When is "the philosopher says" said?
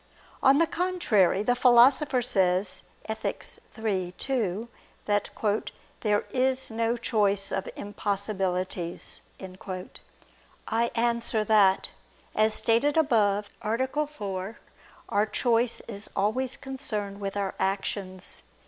1.43-2.81